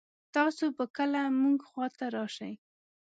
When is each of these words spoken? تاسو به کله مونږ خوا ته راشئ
تاسو 0.35 0.65
به 0.75 0.85
کله 0.97 1.21
مونږ 1.41 1.59
خوا 1.67 1.85
ته 1.97 2.05
راشئ 2.15 2.53